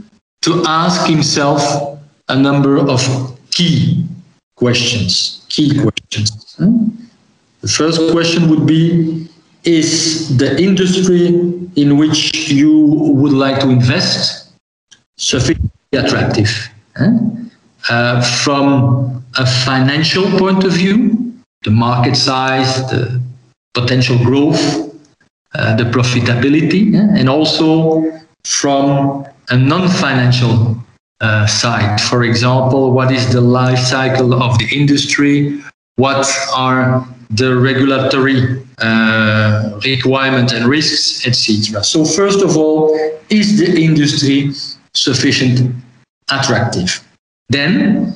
[0.48, 1.62] to ask himself
[2.30, 3.02] a number of
[3.52, 4.06] key
[4.56, 5.46] questions.
[5.50, 6.56] Key questions.
[7.62, 9.28] The first question would be
[9.64, 11.28] Is the industry
[11.76, 12.72] in which you
[13.20, 14.54] would like to invest
[15.18, 16.50] sufficiently attractive?
[17.90, 23.20] Uh, from a financial point of view, the market size, the
[23.74, 24.64] potential growth,
[25.56, 27.68] uh, the profitability, and also
[28.46, 30.78] from a non-financial
[31.22, 32.00] uh, side.
[32.02, 35.62] For example, what is the life cycle of the industry?
[35.96, 41.84] What are the regulatory uh, requirements and risks, etc.
[41.84, 42.96] So first of all,
[43.30, 44.52] is the industry
[44.94, 45.74] sufficient
[46.32, 47.04] attractive?
[47.50, 48.14] Then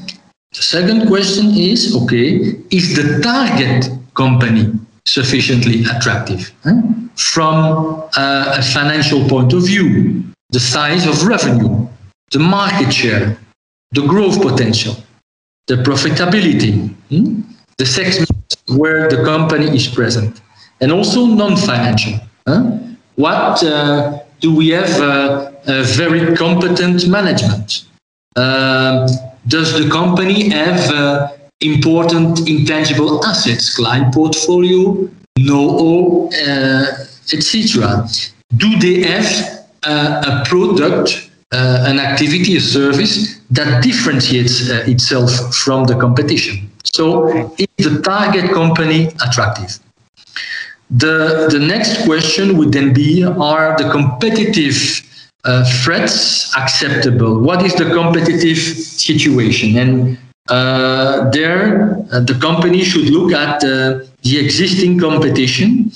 [0.53, 4.71] the second question is, okay, is the target company
[5.05, 6.51] sufficiently attractive?
[6.63, 6.81] Huh?
[7.15, 11.87] From uh, a financial point of view, the size of revenue,
[12.31, 13.37] the market share,
[13.91, 14.95] the growth potential,
[15.67, 17.41] the profitability, hmm?
[17.77, 18.29] the segment
[18.67, 20.41] where the company is present,
[20.81, 22.19] and also non-financial.
[22.47, 22.77] Huh?
[23.15, 27.85] What uh, do we have uh, a very competent management?
[28.35, 29.07] Uh,
[29.47, 31.29] does the company have uh,
[31.61, 36.85] important intangible assets, client portfolio, know-how, uh,
[37.33, 38.07] etc.?
[38.57, 45.85] Do they have a product, uh, an activity, a service that differentiates uh, itself from
[45.85, 46.69] the competition?
[46.83, 49.79] So, is the target company attractive?
[50.89, 55.01] The, the next question would then be Are the competitive
[55.45, 57.39] uh, threats acceptable?
[57.39, 59.77] What is the competitive situation?
[59.77, 60.17] And
[60.49, 65.91] uh, there, uh, the company should look at the existing competition,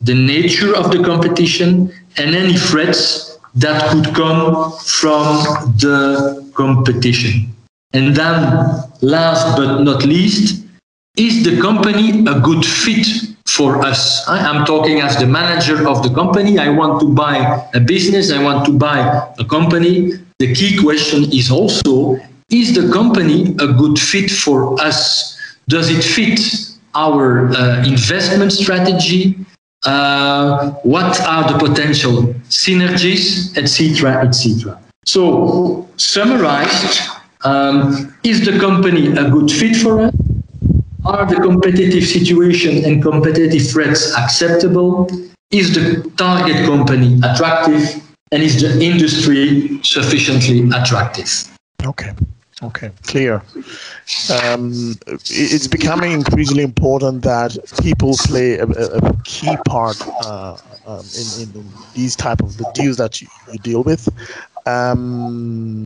[0.00, 7.48] the nature of the competition, and any threats that could come from the competition.
[7.92, 10.64] And then, last but not least,
[11.16, 13.06] is the company a good fit
[13.46, 14.28] for us?
[14.28, 16.58] I'm talking as the manager of the company.
[16.58, 18.98] I want to buy a business, I want to buy
[19.38, 20.12] a company.
[20.40, 22.18] The key question is also
[22.50, 25.38] is the company a good fit for us?
[25.68, 26.40] Does it fit
[26.94, 29.38] our uh, investment strategy?
[29.84, 34.80] Uh, what are the potential synergies, etc., etc.
[35.04, 37.00] So, summarized,
[37.44, 40.14] um, is the company a good fit for us?
[41.04, 45.06] Are the competitive situation and competitive threats acceptable?
[45.50, 48.02] Is the target company attractive?
[48.32, 51.30] And is the industry sufficiently attractive?
[51.84, 52.12] Okay.
[52.64, 53.42] Okay, clear.
[54.32, 60.56] Um, it's becoming increasingly important that people play a, a key part uh,
[60.86, 61.04] um,
[61.38, 64.08] in, in, these type of the deals that you, you deal with.
[64.66, 65.84] Um,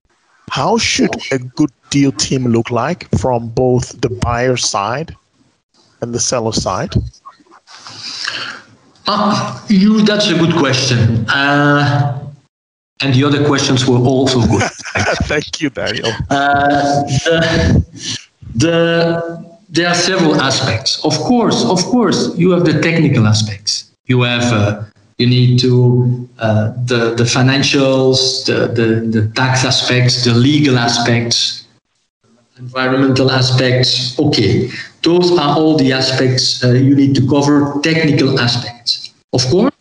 [0.50, 5.16] how should a good deal team look like from both the buyer side
[6.00, 6.94] and the seller side?
[9.06, 11.26] Uh, you, that's a good question.
[11.28, 12.17] Uh,
[13.00, 14.62] and the other questions were also good.
[15.24, 16.10] Thank you, Daniel.
[16.30, 17.84] Uh, the,
[18.54, 21.04] the, there are several aspects.
[21.04, 23.90] Of course, of course, you have the technical aspects.
[24.06, 24.84] You have uh,
[25.18, 31.66] you need to uh, the the financials, the, the the tax aspects, the legal aspects,
[32.58, 34.18] environmental aspects.
[34.18, 34.70] Okay,
[35.02, 37.78] those are all the aspects uh, you need to cover.
[37.82, 39.74] Technical aspects, of course.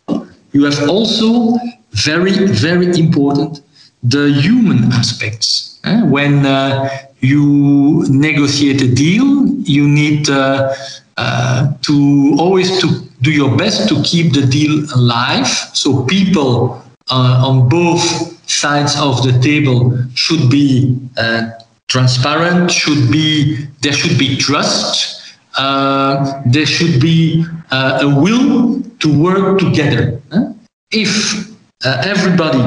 [0.52, 1.56] You have also
[2.04, 3.62] very very important
[4.02, 5.78] the human aspects.
[5.84, 6.02] Eh?
[6.02, 6.88] When uh,
[7.20, 10.74] you negotiate a deal, you need uh,
[11.16, 15.48] uh, to always to do your best to keep the deal alive.
[15.74, 18.02] So people uh, on both
[18.48, 21.50] sides of the table should be uh,
[21.88, 22.70] transparent.
[22.70, 25.36] Should be there should be trust.
[25.56, 30.20] Uh, there should be a will to work together.
[30.30, 30.52] Huh?
[30.92, 31.48] If
[31.84, 32.62] uh, everybody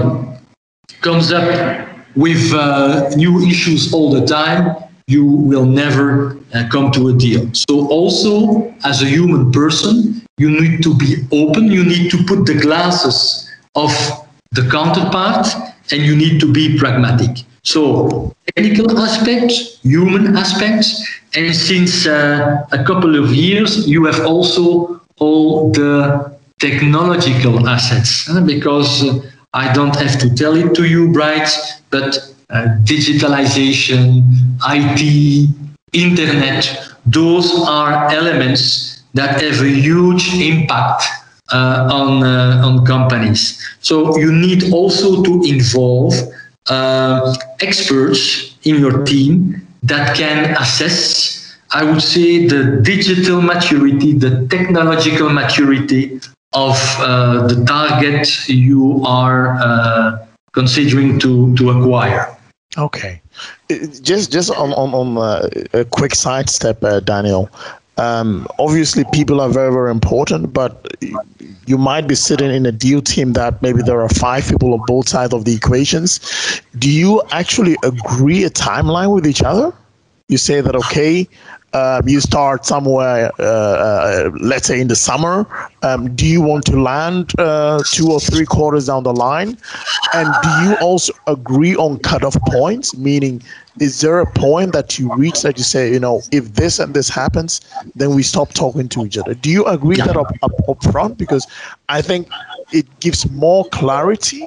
[1.02, 4.76] comes up with uh, new issues all the time,
[5.08, 7.50] you will never uh, come to a deal.
[7.54, 12.46] So, also as a human person, you need to be open, you need to put
[12.46, 13.92] the glasses of
[14.52, 15.48] the counterpart,
[15.92, 17.46] and you need to be pragmatic.
[17.64, 21.06] So, technical aspects, human aspects,
[21.36, 26.31] and since uh, a couple of years, you have also all the
[26.62, 29.20] technological assets, uh, because uh,
[29.54, 31.50] I don't have to tell it to you, Bright,
[31.90, 32.18] but
[32.50, 34.24] uh, digitalization,
[34.70, 35.50] IT,
[35.94, 41.04] internet, those are elements that have a huge impact
[41.52, 43.60] uh, on, uh, on companies.
[43.82, 46.14] So you need also to involve
[46.70, 54.48] uh, experts in your team that can assess, I would say, the digital maturity, the
[54.48, 56.22] technological maturity
[56.54, 62.36] of uh, the target you are uh, considering to, to acquire.
[62.78, 63.22] Okay.
[64.02, 67.50] Just just on on, on uh, a quick sidestep, uh, Daniel.
[67.98, 70.88] Um, obviously, people are very very important, but
[71.66, 74.82] you might be sitting in a deal team that maybe there are five people on
[74.88, 76.20] both sides of the equations.
[76.80, 79.74] Do you actually agree a timeline with each other?
[80.28, 81.28] You say that okay,
[81.74, 85.48] uh, you start somewhere, uh, uh, let's say in the summer.
[85.84, 89.58] Um, do you want to land uh, two or three quarters down the line?
[90.14, 92.96] And do you also agree on cutoff points?
[92.98, 93.42] Meaning,
[93.80, 96.94] is there a point that you reach that you say, you know, if this and
[96.94, 97.62] this happens,
[97.96, 99.34] then we stop talking to each other?
[99.34, 100.08] Do you agree yeah.
[100.08, 101.18] that up, up, up front?
[101.18, 101.48] Because
[101.88, 102.28] I think
[102.74, 104.46] it gives more clarity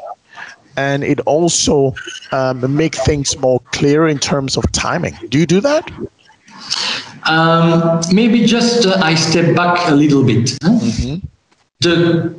[0.76, 1.94] and it also
[2.32, 5.14] um, make things more clear in terms of timing.
[5.28, 5.90] Do you do that?
[7.26, 10.58] Um, maybe just uh, I step back a little bit.
[10.62, 10.70] Huh?
[10.70, 11.26] Mm-hmm.
[11.80, 12.34] The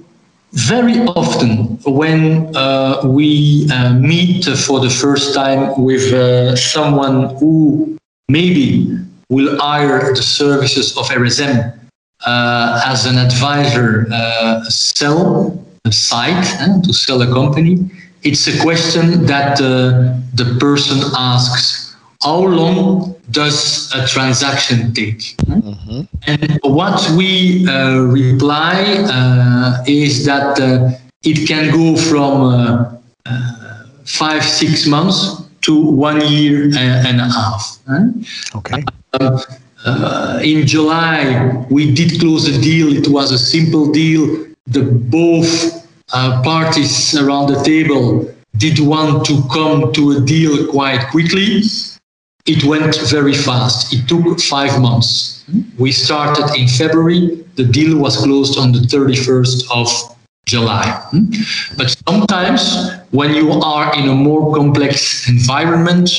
[0.54, 7.98] very often when uh, we uh, meet for the first time with uh, someone who
[8.30, 8.98] maybe
[9.30, 11.78] will hire the services of RSM
[12.26, 17.90] uh, as an advisor, uh, sell a site to sell a company,
[18.24, 21.85] it's a question that the person asks:
[22.24, 25.36] How long does a transaction take?
[25.46, 26.02] Mm-hmm.
[26.28, 30.92] And what we uh, reply uh, is that uh,
[31.24, 37.80] it can go from uh, uh, five, six months to one year and a half.
[38.56, 38.84] Okay.
[39.14, 42.96] Uh, in July, we did close a deal.
[42.96, 44.46] It was a simple deal.
[44.68, 51.62] The both parties around the table did want to come to a deal quite quickly
[52.46, 53.94] it went very fast.
[53.94, 55.44] It took five months.
[55.78, 57.44] We started in February.
[57.56, 60.16] The deal was closed on the 31st of
[60.46, 60.86] July.
[61.78, 66.10] But sometimes, when you are in a more complex environment,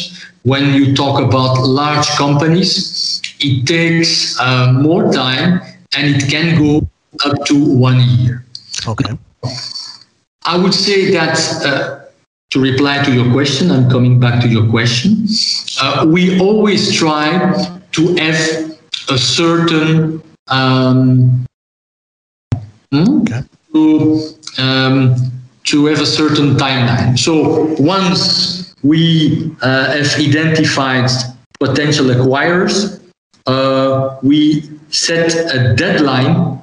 [0.42, 5.60] when you talk about large companies, it takes uh, more time
[5.96, 6.88] and it can go
[7.24, 8.44] up to one year.
[8.86, 9.16] Okay.
[10.44, 12.05] I would say that uh,
[12.56, 15.26] to reply to your question, I'm coming back to your question.
[15.78, 17.28] Uh, we always try
[17.92, 18.78] to have
[19.10, 21.44] a certain um,
[22.90, 23.20] hmm?
[23.20, 23.42] okay.
[23.74, 25.14] to, um,
[25.64, 27.18] to have a certain timeline.
[27.18, 31.10] So once we uh, have identified
[31.60, 33.02] potential acquirers,
[33.44, 36.55] uh, we set a deadline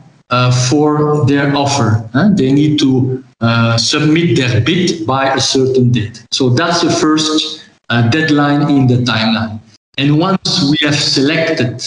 [0.69, 2.09] for their offer.
[2.35, 6.25] They need to uh, submit their bid by a certain date.
[6.31, 9.59] So that's the first uh, deadline in the timeline.
[9.97, 11.83] And once we have selected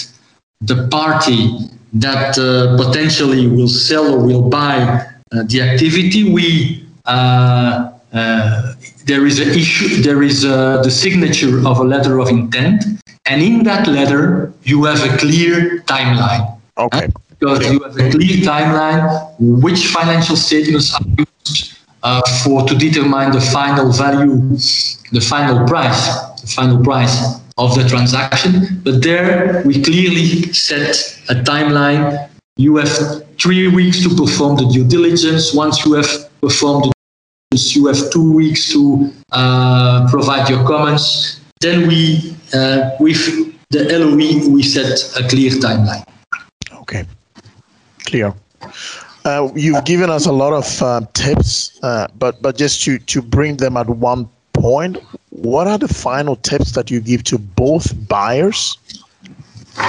[0.61, 4.77] the party that uh, potentially will sell or will buy
[5.33, 7.91] uh, the activity, we uh,
[9.07, 10.03] there is an issue.
[10.03, 12.85] There is the signature of a letter of intent,
[13.25, 16.59] and in that letter you have a clear timeline.
[16.77, 17.09] Okay
[17.39, 23.33] because you have a clear timeline which financial statements are used uh, for to determine
[23.33, 24.37] the final value,
[25.13, 28.81] the final price, the final price of the transaction.
[28.85, 30.97] But there we clearly set
[31.29, 32.29] a timeline.
[32.57, 35.53] You have three weeks to perform the due diligence.
[35.53, 36.11] Once you have
[36.41, 36.93] performed the
[37.51, 41.41] diligence, you have two weeks to uh, provide your comments.
[41.61, 43.23] Then we, uh, with
[43.71, 46.05] the LOE, we set a clear timeline.
[46.73, 47.05] Okay
[48.07, 48.33] clear.
[49.27, 53.21] Uh, you've given us a lot of uh, tips, uh, but but just to to
[53.21, 54.99] bring them at one point,
[55.31, 58.79] what are the final tips that you give to both buyers,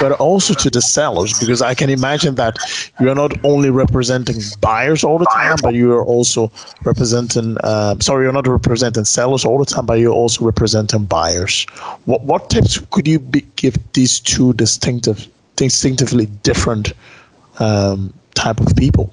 [0.00, 1.38] but also to the sellers?
[1.38, 2.56] Because I can imagine that
[3.00, 6.50] you are not only representing buyers all the time, but you are also
[6.82, 7.56] representing.
[7.62, 11.64] Uh, sorry, you're not representing sellers all the time, but you're also representing buyers.
[12.06, 16.92] What what tips could you be, give these two distinctive, distinctively different?
[17.58, 19.12] Um, type of people.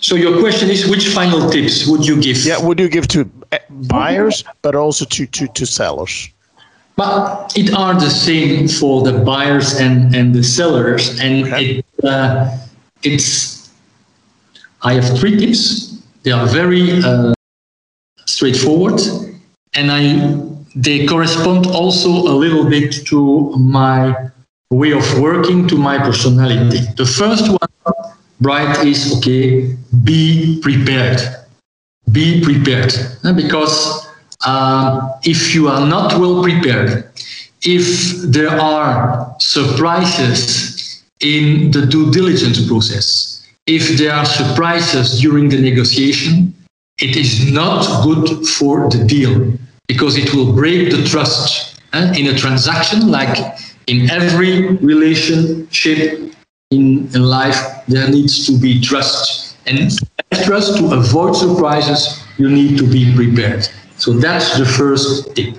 [0.00, 2.44] So your question is, which final tips would you give?
[2.44, 6.30] Yeah, would you give to eh, buyers, but also to to, to sellers?
[6.96, 11.78] But it are the same for the buyers and and the sellers, and okay.
[11.78, 12.56] it uh,
[13.02, 13.70] it's.
[14.82, 16.00] I have three tips.
[16.22, 17.34] They are very uh,
[18.26, 19.00] straightforward,
[19.74, 20.02] and I
[20.76, 24.30] they correspond also a little bit to my
[24.70, 26.80] way of working to my personality.
[26.96, 27.58] The first one,
[28.40, 31.20] Bright, is okay, be prepared.
[32.12, 32.92] Be prepared.
[33.34, 34.06] Because
[34.46, 37.10] uh, if you are not well prepared,
[37.62, 45.60] if there are surprises in the due diligence process, if there are surprises during the
[45.60, 46.54] negotiation,
[47.00, 49.58] it is not good for the deal.
[49.88, 52.12] because it will break the trust eh?
[52.16, 53.36] in a transaction like
[53.88, 56.32] in every relationship
[56.70, 57.58] in, life
[57.88, 59.56] there needs to be trust.
[59.66, 59.90] And
[60.44, 63.68] trust to avoid surprises you need to be prepared.
[63.96, 65.56] So that's the first tip.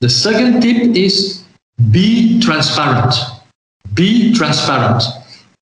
[0.00, 1.44] The second tip is
[1.90, 3.14] be transparent.
[3.94, 5.02] Be transparent.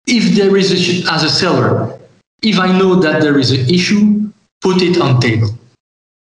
[0.07, 1.99] If there is a, as a seller
[2.45, 4.31] if i know that there is an issue
[4.61, 5.51] put it on table.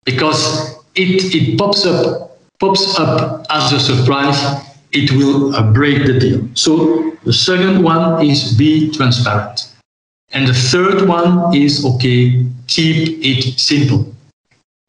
[0.04, 6.18] Because it, it pops up pops up as a surprise it will uh, break the
[6.18, 9.72] deal so the second one is be transparent
[10.32, 14.12] and the third one is okay keep it simple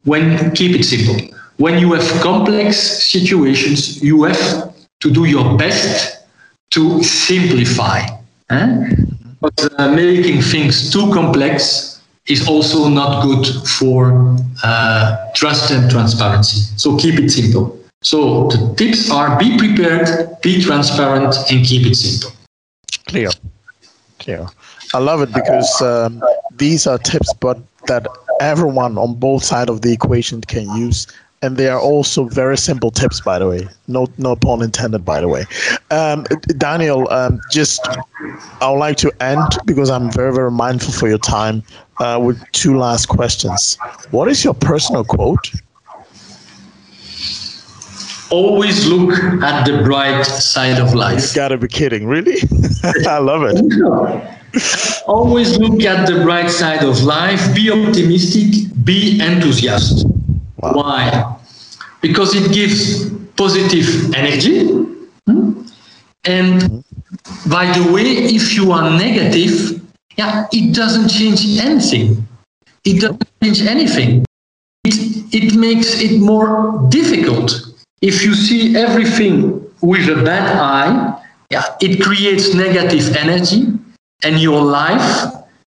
[0.04, 6.26] when keep it simple when you have complex situations you have to do your best
[6.72, 8.00] to simplify
[8.50, 8.90] eh?
[9.42, 11.90] but uh, making things too complex
[12.30, 16.72] is also not good for uh, trust and transparency.
[16.78, 17.79] So keep it simple.
[18.02, 22.36] So the tips are be prepared, be transparent, and keep it simple.
[23.08, 23.30] Clear.
[24.20, 24.48] Clear.
[24.94, 26.24] I love it because um,
[26.56, 28.08] these are tips, but that
[28.40, 31.08] everyone on both sides of the equation can use
[31.42, 35.22] and they are also very simple tips by the way no no pun intended by
[35.22, 35.46] the way
[35.92, 36.24] um,
[36.58, 37.88] daniel um, just
[38.62, 41.64] i would like to end because i'm very very mindful for your time
[42.00, 43.78] uh, with two last questions
[44.12, 45.52] what is your personal quote
[48.32, 49.12] always look
[49.44, 52.38] at the bright side of life you gotta be kidding really
[53.08, 53.58] i love it
[55.08, 60.08] always look at the bright side of life be optimistic be enthusiastic
[60.62, 60.74] Wow.
[60.74, 61.38] Why?
[62.02, 64.68] Because it gives positive energy.
[65.26, 65.64] Hmm?
[66.26, 66.84] And
[67.50, 69.82] by the way, if you are negative,
[70.18, 72.28] yeah, it doesn't change anything.
[72.84, 74.26] It doesn't change anything.
[74.84, 77.54] It, it makes it more difficult.
[78.02, 81.22] If you see everything with a bad eye,
[81.52, 83.68] yeah, it creates negative energy,
[84.24, 85.34] and your life,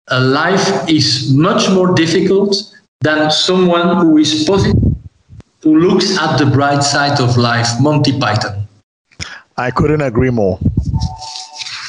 [0.08, 2.56] a life is much more difficult
[3.00, 4.80] than someone who is positive,
[5.62, 8.68] who looks at the bright side of life, Monty Python.
[9.56, 10.58] I couldn't agree more.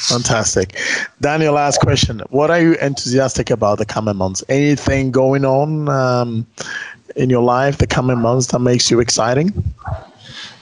[0.08, 0.78] Fantastic.
[1.20, 2.20] Daniel, last question.
[2.30, 4.44] What are you enthusiastic about the coming months?
[4.48, 6.46] Anything going on um,
[7.16, 9.52] in your life the coming months that makes you exciting?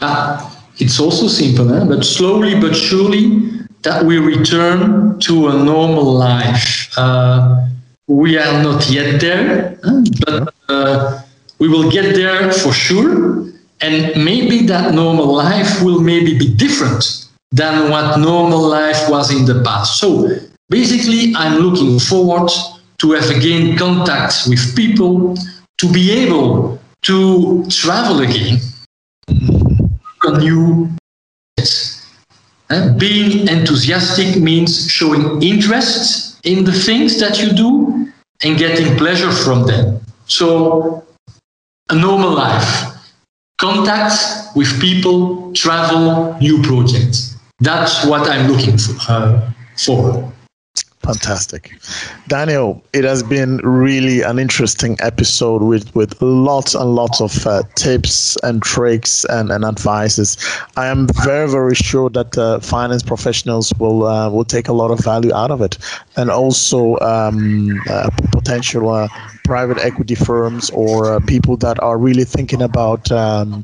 [0.03, 3.49] Uh, it's also simple, but slowly but surely
[3.83, 6.93] that we return to a normal life.
[6.97, 7.69] Uh,
[8.09, 9.79] we are not yet there,
[10.27, 11.23] but uh,
[11.59, 13.47] we will get there for sure.
[13.81, 19.45] And maybe that normal life will maybe be different than what normal life was in
[19.45, 19.99] the past.
[19.99, 20.29] So
[20.69, 22.51] basically, I'm looking forward
[22.99, 25.37] to have again contact with people,
[25.79, 28.61] to be able to travel again,
[30.39, 30.91] new.
[32.70, 38.09] Uh, being enthusiastic means showing interest in the things that you do
[38.45, 40.01] and getting pleasure from them.
[40.26, 41.05] So,
[41.91, 42.97] a normal life,
[43.59, 47.37] contact with people, travel, new projects.
[47.61, 48.97] That's what I'm looking for.
[49.07, 50.33] Uh, for.
[51.03, 51.73] Fantastic.
[52.29, 57.65] Daniel, it has been really an interesting episode with, with lots and lots of uh,
[57.75, 60.37] tips and tricks and, and advices.
[60.77, 64.93] I am very, very sure that uh, finance professionals will uh, will take a lot
[64.93, 65.77] of value out of it.
[66.17, 69.09] And also um, uh, potential uh,
[69.53, 73.63] private equity firms or uh, people that are really thinking about um,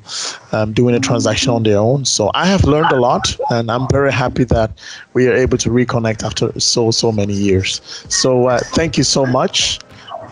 [0.52, 2.04] um, doing a transaction on their own.
[2.04, 4.70] So I have learned a lot, and I'm very happy that
[5.14, 7.80] we are able to reconnect after so so many years.
[8.10, 9.80] So uh, thank you so much.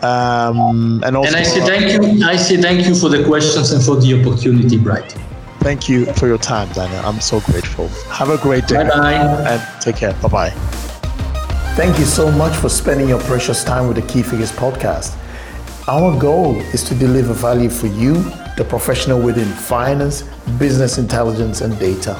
[0.03, 2.23] Um, and also, and I say thank you.
[2.23, 5.11] I say thank you for the questions and for the opportunity, Bright.
[5.61, 7.01] Thank you for your time, Daniel.
[7.03, 7.87] I'm so grateful.
[8.19, 8.83] Have a great day.
[8.83, 9.51] Bye bye.
[9.51, 10.13] And take care.
[10.21, 10.49] Bye bye.
[11.81, 15.17] Thank you so much for spending your precious time with the Key Figures podcast.
[15.89, 18.15] Our goal is to deliver value for you,
[18.57, 20.23] the professional within finance,
[20.59, 22.13] business intelligence, and data.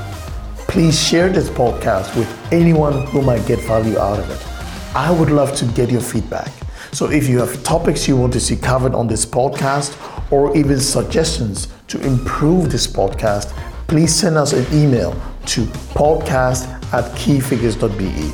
[0.70, 4.96] Please share this podcast with anyone who might get value out of it.
[4.96, 6.50] I would love to get your feedback.
[6.94, 9.92] So if you have topics you want to see covered on this podcast
[10.32, 13.50] or even suggestions to improve this podcast,
[13.88, 15.12] please send us an email
[15.48, 18.32] to podcast at keyfigures.be.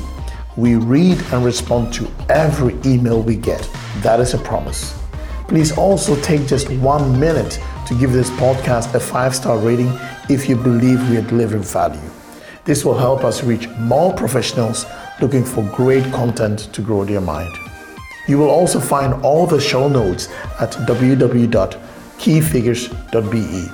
[0.58, 3.68] We read and respond to every email we get.
[4.04, 5.03] That is a promise.
[5.48, 9.92] Please also take just one minute to give this podcast a five star rating
[10.30, 12.02] if you believe we are delivering value.
[12.66, 14.86] This will help us reach more professionals
[15.22, 17.54] looking for great content to grow their mind.
[18.28, 20.30] You will also find all the show notes
[20.60, 23.68] at www.keyfigures.be.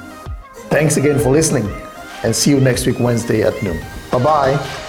[0.69, 1.69] Thanks again for listening
[2.23, 3.79] and see you next week, Wednesday at noon.
[4.11, 4.85] Bye bye.